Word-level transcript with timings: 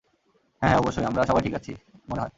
হ্যাঁ, 0.61 0.69
হ্যাঁ, 0.71 0.77
অবশ্যই, 0.77 1.05
আমরা 1.05 1.25
সবাই 1.25 1.41
ঠিকই 1.41 1.55
আছি, 1.55 1.75
মনে 2.09 2.21
হয়। 2.21 2.29